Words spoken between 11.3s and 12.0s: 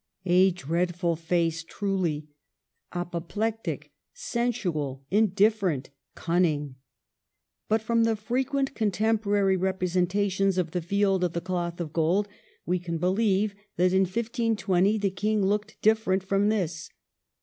the Cloth of